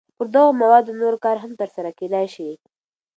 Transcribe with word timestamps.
پر 0.17 0.25
دغو 0.33 0.51
موادو 0.61 0.93
نور 1.01 1.15
کار 1.23 1.37
هم 1.43 1.51
تر 1.59 1.69
سره 1.75 1.89
کېدای 1.99 2.27
شي. 2.35 2.49